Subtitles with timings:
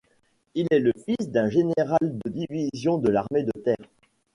[0.55, 3.77] Il est le fils d'un général de division de l'armée de Terre.